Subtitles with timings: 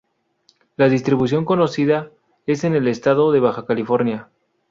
[0.77, 2.09] La distribución conocida,
[2.47, 4.29] es en el estado de Baja California.